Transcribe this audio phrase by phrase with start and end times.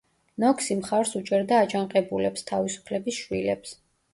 [0.43, 3.79] ნოქსი მხარს უჭერდა აჯანყებულებს, თავისუფლების შვილებს.